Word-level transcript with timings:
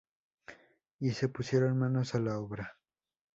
Y 0.99 1.11
se 1.11 1.29
pusieron 1.29 1.77
manos 1.77 2.15
a 2.15 2.19
la 2.19 2.39
obra. 2.39 2.75